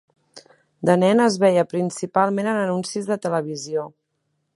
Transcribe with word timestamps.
De 0.89 0.95
nen, 1.01 1.19
es 1.25 1.35
veia 1.43 1.65
principalment 1.73 2.49
en 2.53 2.61
anuncis 2.63 3.11
de 3.11 3.19
televisió. 3.27 3.85